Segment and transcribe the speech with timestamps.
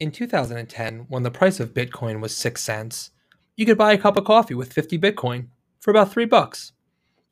[0.00, 3.12] In 2010, when the price of Bitcoin was 6 cents,
[3.54, 5.46] you could buy a cup of coffee with 50 Bitcoin
[5.78, 6.72] for about 3 bucks.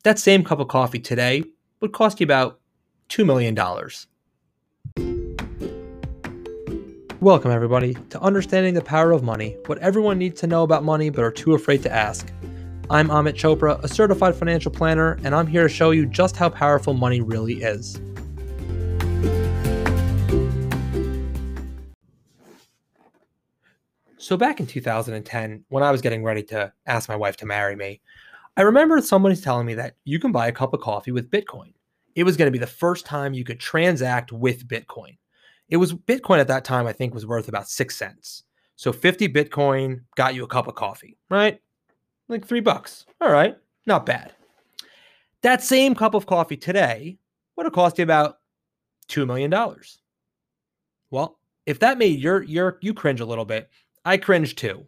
[0.05, 1.43] That same cup of coffee today
[1.81, 2.61] would cost you about
[3.09, 3.53] $2 million.
[7.19, 11.09] Welcome, everybody, to Understanding the Power of Money what everyone needs to know about money
[11.09, 12.31] but are too afraid to ask.
[12.89, 16.47] I'm Amit Chopra, a certified financial planner, and I'm here to show you just how
[16.47, 17.99] powerful money really is.
[24.23, 27.75] So back in 2010, when I was getting ready to ask my wife to marry
[27.75, 27.99] me,
[28.55, 31.73] I remember somebody telling me that you can buy a cup of coffee with Bitcoin.
[32.15, 35.17] It was going to be the first time you could transact with Bitcoin.
[35.67, 38.43] It was Bitcoin at that time, I think, was worth about six cents.
[38.77, 41.59] So 50 Bitcoin got you a cup of coffee, right?
[42.29, 43.05] Like three bucks.
[43.19, 44.31] All right, not bad.
[45.41, 47.17] That same cup of coffee today
[47.57, 48.39] would have cost you about
[49.09, 49.53] $2 million.
[51.11, 53.69] Well, if that made your your you cringe a little bit,
[54.05, 54.85] I cringe too.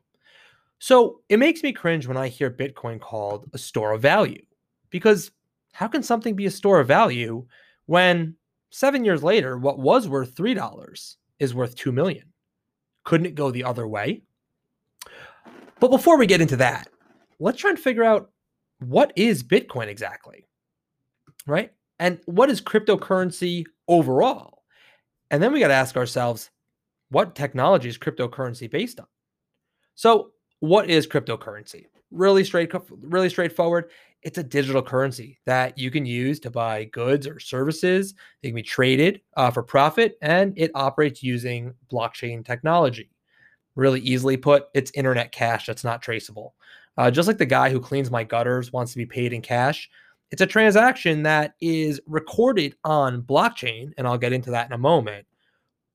[0.80, 4.42] So it makes me cringe when I hear Bitcoin called a store of value.
[4.90, 5.32] Because
[5.74, 7.46] how can something be a store of value
[7.86, 8.36] when
[8.70, 12.32] seven years later, what was worth $3 is worth 2 million?
[13.04, 14.24] Couldn't it go the other way?
[15.80, 16.90] But before we get into that,
[17.40, 18.32] let's try and figure out
[18.80, 20.48] what is Bitcoin exactly,
[21.46, 21.72] right?
[22.00, 24.64] And what is cryptocurrency overall?
[25.32, 26.50] And then we got to ask ourselves,
[27.16, 29.06] what technology is cryptocurrency based on?
[29.96, 31.86] So, what is cryptocurrency?
[32.12, 33.90] Really straight, really straightforward.
[34.22, 38.16] It's a digital currency that you can use to buy goods or services.
[38.44, 43.10] They can be traded uh, for profit, and it operates using blockchain technology.
[43.76, 46.54] Really easily put, it's internet cash that's not traceable.
[46.98, 49.90] Uh, just like the guy who cleans my gutters wants to be paid in cash,
[50.32, 54.78] it's a transaction that is recorded on blockchain, and I'll get into that in a
[54.78, 55.26] moment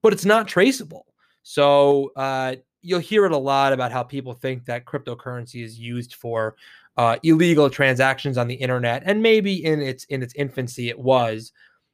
[0.02, 1.06] but it's not traceable.
[1.42, 6.14] So uh, you'll hear it a lot about how people think that cryptocurrency is used
[6.14, 6.56] for
[6.96, 11.52] uh, illegal transactions on the internet, and maybe in its in its infancy it was,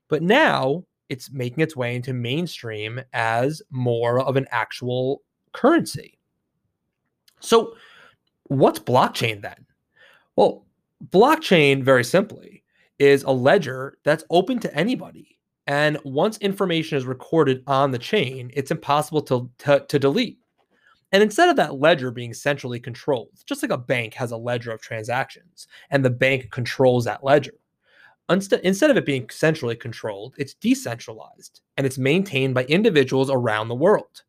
[0.08, 6.18] but now it's making its way into mainstream as more of an actual currency.
[7.40, 7.74] So,
[8.44, 9.66] what's blockchain then?
[10.34, 10.66] Well,
[11.10, 12.64] blockchain, very simply,
[12.98, 15.35] is a ledger that's open to anybody
[15.66, 20.38] and once information is recorded on the chain, it's impossible to, to, to, delete.
[21.12, 24.70] And instead of that ledger being centrally controlled, just like a bank has a ledger
[24.72, 27.54] of transactions and the bank controls that ledger,
[28.28, 33.74] instead of it being centrally controlled, it's decentralized and it's maintained by individuals around the
[33.74, 34.22] world.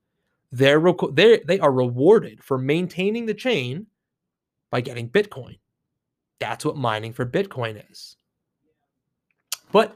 [0.51, 0.81] They're,
[1.11, 3.87] they they are rewarded for maintaining the chain
[4.69, 5.57] by getting Bitcoin.
[6.39, 8.15] That's what mining for Bitcoin is.
[9.71, 9.95] But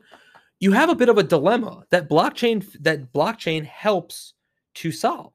[0.61, 4.33] you have a bit of a dilemma that blockchain that blockchain helps
[4.75, 5.33] to solve.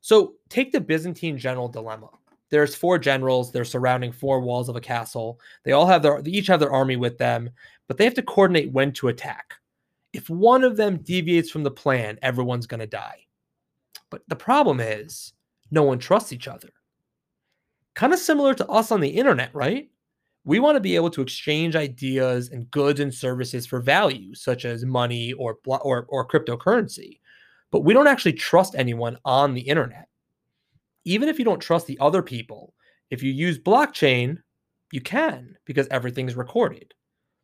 [0.00, 2.10] So take the Byzantine general dilemma.
[2.50, 3.52] There's four generals.
[3.52, 5.40] They're surrounding four walls of a castle.
[5.64, 7.50] They all have their they each have their army with them,
[7.86, 9.54] but they have to coordinate when to attack.
[10.12, 13.26] If one of them deviates from the plan, everyone's going to die.
[14.10, 15.34] But the problem is
[15.70, 16.70] no one trusts each other.
[17.94, 19.90] Kind of similar to us on the internet, right?
[20.48, 24.64] We want to be able to exchange ideas and goods and services for value, such
[24.64, 27.20] as money or, or, or cryptocurrency.
[27.70, 30.08] But we don't actually trust anyone on the internet.
[31.04, 32.72] Even if you don't trust the other people,
[33.10, 34.38] if you use blockchain,
[34.90, 36.94] you can because everything's recorded.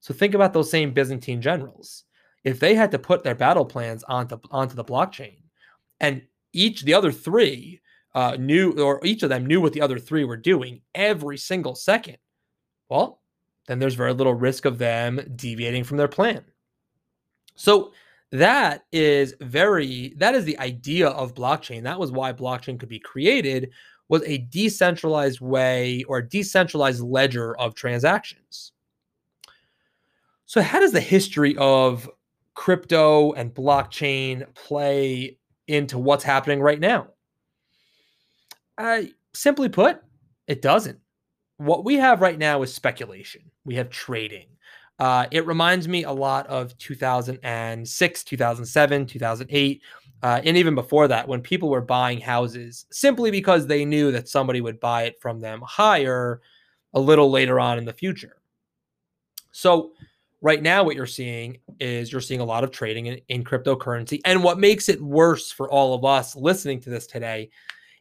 [0.00, 2.04] So think about those same Byzantine generals.
[2.42, 5.42] If they had to put their battle plans onto, onto the blockchain,
[6.00, 6.22] and
[6.54, 7.82] each the other three
[8.14, 11.74] uh, knew, or each of them knew what the other three were doing every single
[11.74, 12.16] second,
[12.88, 13.20] well,
[13.66, 16.44] then there's very little risk of them deviating from their plan.
[17.56, 17.92] So
[18.32, 21.84] that is very that is the idea of blockchain.
[21.84, 23.70] That was why blockchain could be created
[24.08, 28.72] was a decentralized way or a decentralized ledger of transactions.
[30.46, 32.10] So how does the history of
[32.54, 37.08] crypto and blockchain play into what's happening right now?
[38.76, 40.02] Uh, simply put,
[40.46, 40.98] it doesn't
[41.58, 43.42] what we have right now is speculation.
[43.64, 44.46] We have trading.
[44.98, 49.82] Uh, it reminds me a lot of 2006, 2007, 2008,
[50.22, 54.28] uh, and even before that, when people were buying houses simply because they knew that
[54.28, 56.40] somebody would buy it from them higher
[56.94, 58.36] a little later on in the future.
[59.50, 59.92] So,
[60.40, 64.20] right now, what you're seeing is you're seeing a lot of trading in, in cryptocurrency.
[64.24, 67.50] And what makes it worse for all of us listening to this today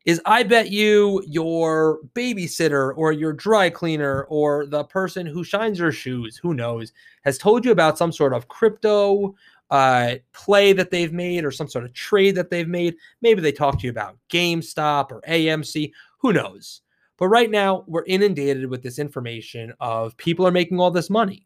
[0.05, 5.79] is I bet you your babysitter or your dry cleaner or the person who shines
[5.79, 6.91] your shoes, who knows,
[7.23, 9.33] has told you about some sort of crypto
[9.69, 12.95] uh, play that they've made or some sort of trade that they've made.
[13.21, 15.91] Maybe they talk to you about GameStop or AMC.
[16.19, 16.81] Who knows?
[17.17, 21.45] But right now, we're inundated with this information of people are making all this money.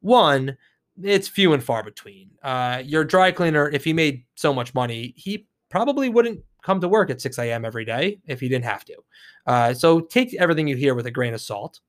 [0.00, 0.56] One,
[1.02, 2.30] it's few and far between.
[2.42, 6.88] Uh, your dry cleaner, if he made so much money, he probably wouldn't come to
[6.88, 7.64] work at 6 a.m.
[7.64, 8.96] every day if he didn't have to.
[9.46, 11.80] Uh, so take everything you hear with a grain of salt.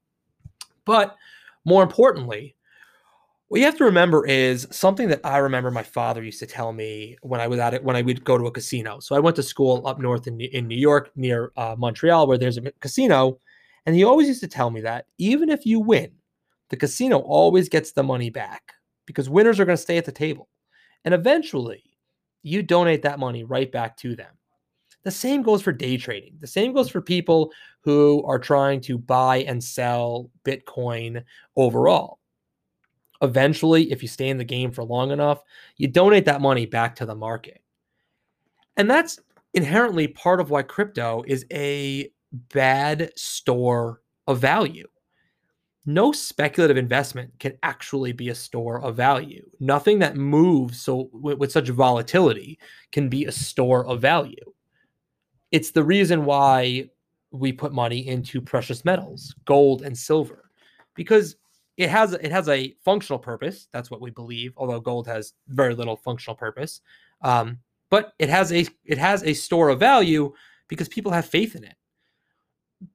[0.86, 1.18] But
[1.66, 2.56] more importantly,
[3.50, 6.72] what you have to remember is something that I remember my father used to tell
[6.72, 9.02] me when I was at it when I would go to a casino.
[9.02, 12.38] So I went to school up north in, in New York near uh, Montreal where
[12.38, 13.38] there's a casino,
[13.86, 16.12] and he always used to tell me that even if you win,
[16.70, 20.12] the casino always gets the money back because winners are going to stay at the
[20.14, 20.48] table,
[21.04, 21.84] and eventually
[22.44, 24.39] you donate that money right back to them.
[25.04, 26.36] The same goes for day trading.
[26.40, 27.52] The same goes for people
[27.82, 31.24] who are trying to buy and sell Bitcoin
[31.56, 32.20] overall.
[33.22, 35.42] Eventually, if you stay in the game for long enough,
[35.78, 37.62] you donate that money back to the market.
[38.78, 39.20] And that's
[39.54, 42.12] inherently part of why crypto is a
[42.54, 44.88] bad store of value.
[45.86, 49.50] No speculative investment can actually be a store of value.
[49.60, 52.60] Nothing that moves so with, with such volatility
[52.92, 54.54] can be a store of value
[55.52, 56.90] it's the reason why
[57.32, 60.50] we put money into precious metals, gold and silver,
[60.96, 61.36] because
[61.78, 63.68] it has it has a functional purpose.
[63.72, 64.54] That's what we believe.
[64.58, 66.82] Although gold has very little functional purpose,
[67.22, 67.60] um,
[67.90, 70.34] but it has a it has a store of value
[70.68, 71.76] because people have faith in it.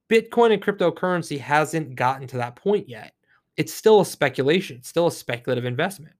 [0.09, 3.13] Bitcoin and cryptocurrency hasn't gotten to that point yet.
[3.57, 4.77] It's still a speculation.
[4.77, 6.15] It's still a speculative investment.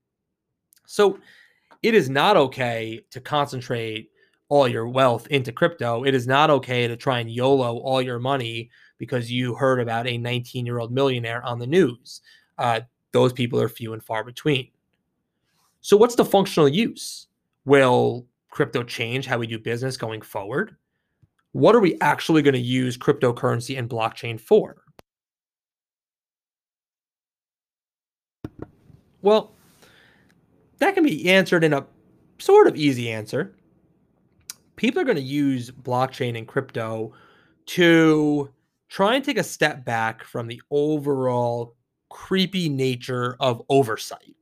[0.87, 1.19] So
[1.83, 4.09] it is not okay to concentrate
[4.49, 6.03] all your wealth into crypto.
[6.03, 10.07] It is not okay to try and YOLO all your money because you heard about
[10.07, 12.21] a 19 year old millionaire on the news.
[12.57, 12.81] Uh,
[13.11, 14.69] those people are few and far between.
[15.81, 17.27] So, what's the functional use?
[17.65, 20.75] Will crypto change how we do business going forward?
[21.51, 24.75] What are we actually going to use cryptocurrency and blockchain for?
[29.21, 29.53] Well,
[30.79, 31.85] that can be answered in a
[32.37, 33.55] sort of easy answer
[34.75, 37.13] people are going to use blockchain and crypto
[37.67, 38.49] to
[38.89, 41.75] try and take a step back from the overall
[42.09, 44.35] creepy nature of oversight.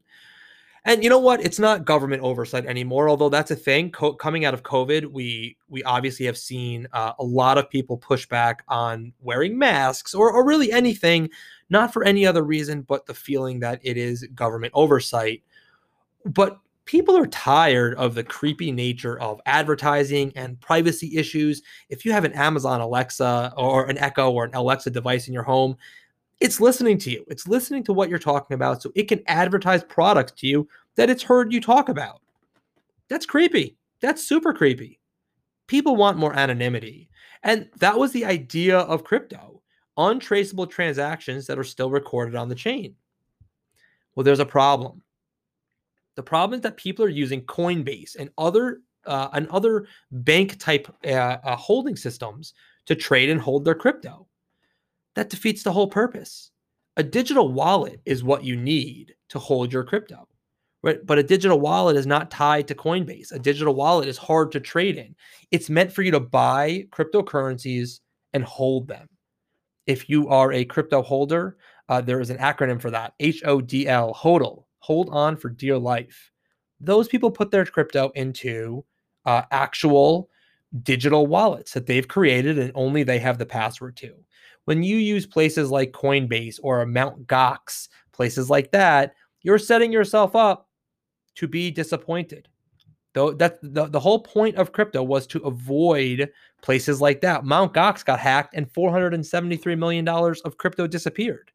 [0.86, 1.40] And you know what?
[1.40, 3.90] It's not government oversight anymore, although that's a thing.
[3.90, 7.98] Co- coming out of COVID, we we obviously have seen uh, a lot of people
[7.98, 11.30] push back on wearing masks or, or really anything,
[11.70, 15.42] not for any other reason but the feeling that it is government oversight.
[16.26, 21.62] But people are tired of the creepy nature of advertising and privacy issues.
[21.90, 25.44] If you have an Amazon Alexa or an Echo or an Alexa device in your
[25.44, 25.78] home,
[26.40, 27.24] it's listening to you.
[27.28, 31.10] It's listening to what you're talking about so it can advertise products to you that
[31.10, 32.22] it's heard you talk about.
[33.08, 33.78] That's creepy.
[34.02, 35.00] That's super creepy.
[35.68, 37.10] People want more anonymity.
[37.44, 39.54] And that was the idea of crypto
[39.98, 42.96] untraceable transactions that are still recorded on the chain.
[44.16, 45.03] Well, there's a problem
[46.16, 50.88] the problem is that people are using Coinbase and other uh, and other bank type
[51.06, 52.54] uh, uh, holding systems
[52.86, 54.28] to trade and hold their crypto.
[55.16, 56.52] That defeats the whole purpose.
[56.96, 60.28] A digital wallet is what you need to hold your crypto.
[60.84, 61.06] Right?
[61.06, 63.32] But a digital wallet is not tied to Coinbase.
[63.32, 65.16] A digital wallet is hard to trade in.
[65.52, 68.02] It's meant for you to buy cryptocurrencies
[68.34, 69.08] and hold them.
[69.88, 71.58] If you are a crypto holder,
[71.90, 75.48] uh, there is an acronym for that H O D L, HODL hold on for
[75.48, 76.30] dear life.
[76.82, 78.84] Those people put their crypto into
[79.26, 80.30] uh, actual
[80.82, 84.14] digital wallets that they've created and only they have the password to.
[84.66, 90.36] When you use places like Coinbase or Mount Gox, places like that, you're setting yourself
[90.36, 90.68] up
[91.36, 92.50] to be disappointed.
[93.14, 96.30] Though that the, the whole point of crypto was to avoid
[96.62, 97.46] places like that.
[97.46, 101.52] Mount Gox got hacked and $473 million of crypto disappeared.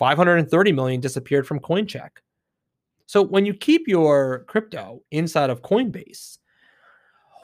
[0.00, 2.10] 530 million disappeared from Coincheck.
[3.06, 6.38] So when you keep your crypto inside of Coinbase,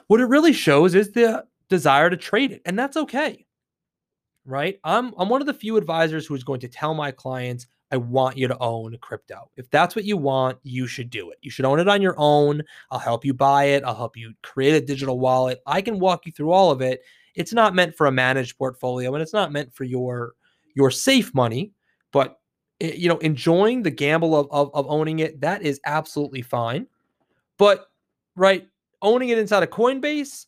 [0.07, 3.45] what it really shows is the desire to trade it, and that's okay.
[4.45, 4.79] Right?
[4.83, 7.97] I'm I'm one of the few advisors who is going to tell my clients I
[7.97, 9.49] want you to own crypto.
[9.57, 11.37] If that's what you want, you should do it.
[11.41, 12.61] You should own it on your own.
[12.91, 13.83] I'll help you buy it.
[13.83, 15.59] I'll help you create a digital wallet.
[15.65, 17.01] I can walk you through all of it.
[17.35, 20.33] It's not meant for a managed portfolio and it's not meant for your
[20.75, 21.71] your safe money,
[22.11, 22.39] but
[22.81, 26.87] Eh, you know, enjoying the gamble of, of, of owning it, that is absolutely fine.
[27.57, 27.89] But,
[28.35, 28.67] right,
[29.01, 30.45] owning it inside of Coinbase,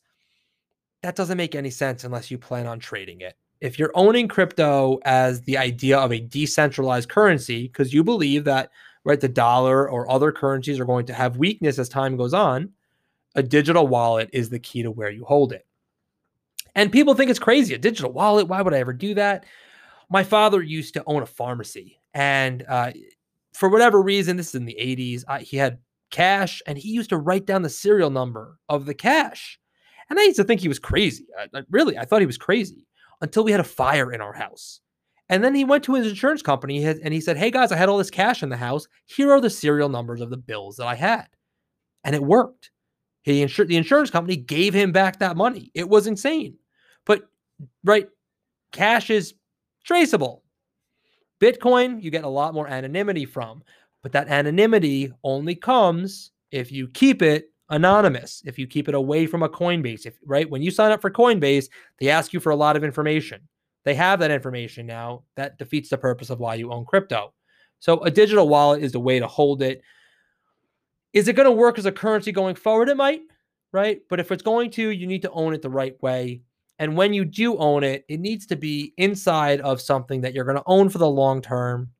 [1.01, 3.35] that doesn't make any sense unless you plan on trading it.
[3.59, 8.71] If you're owning crypto as the idea of a decentralized currency, because you believe that
[9.03, 9.19] right?
[9.19, 12.69] The dollar or other currencies are going to have weakness as time goes on.
[13.35, 15.65] A digital wallet is the key to where you hold it.
[16.75, 17.73] And people think it's crazy.
[17.73, 19.45] A digital wallet, why would I ever do that?
[20.09, 21.97] My father used to own a pharmacy.
[22.13, 22.91] And uh,
[23.53, 27.09] for whatever reason, this is in the 80s, uh, he had cash and he used
[27.09, 29.59] to write down the serial number of the cash.
[30.09, 31.25] And I used to think he was crazy.
[31.39, 32.85] I, I, really, I thought he was crazy
[33.21, 34.81] until we had a fire in our house.
[35.29, 37.87] And then he went to his insurance company and he said, Hey guys, I had
[37.87, 38.87] all this cash in the house.
[39.05, 41.27] Here are the serial numbers of the bills that I had.
[42.03, 42.71] And it worked.
[43.23, 45.71] He the insurance company gave him back that money.
[45.73, 46.57] It was insane.
[47.05, 47.23] But
[47.83, 48.09] right,
[48.71, 49.35] cash is
[49.85, 50.40] traceable.
[51.41, 53.63] Bitcoin, you get a lot more anonymity from,
[54.03, 59.25] but that anonymity only comes if you keep it anonymous, if you keep it away
[59.25, 60.05] from a Coinbase.
[60.05, 61.69] If right, when you sign up for Coinbase,
[61.99, 63.41] they ask you for a lot of information.
[63.83, 65.23] They have that information now.
[65.35, 67.33] That defeats the purpose of why you own crypto.
[67.79, 69.81] So a digital wallet is the way to hold it.
[71.13, 72.89] Is it going to work as a currency going forward?
[72.89, 73.21] It might,
[73.71, 74.01] right?
[74.09, 76.41] But if it's going to, you need to own it the right way.
[76.81, 80.45] And when you do own it, it needs to be inside of something that you're
[80.45, 81.91] going to own for the long term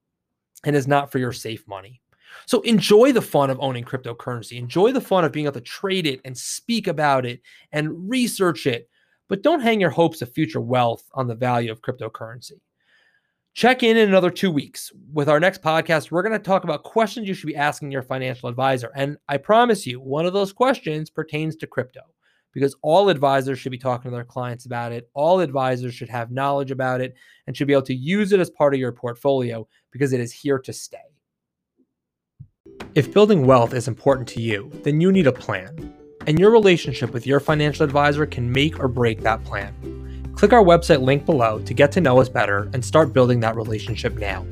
[0.63, 2.01] and is not for your safe money.
[2.47, 4.57] So enjoy the fun of owning cryptocurrency.
[4.57, 8.65] Enjoy the fun of being able to trade it and speak about it and research
[8.65, 8.89] it.
[9.27, 12.59] But don't hang your hopes of future wealth on the value of cryptocurrency.
[13.53, 14.91] Check in in another two weeks.
[15.13, 18.01] With our next podcast, we're going to talk about questions you should be asking your
[18.01, 18.91] financial advisor.
[18.95, 22.01] And I promise you, one of those questions pertains to crypto
[22.53, 25.10] because all advisors should be talking to their clients about it.
[25.13, 27.15] All advisors should have knowledge about it
[27.48, 30.31] and should be able to use it as part of your portfolio because it is
[30.31, 30.98] here to stay.
[32.93, 35.93] If building wealth is important to you, then you need a plan.
[36.27, 39.74] And your relationship with your financial advisor can make or break that plan.
[40.36, 43.55] Click our website link below to get to know us better and start building that
[43.55, 44.46] relationship now.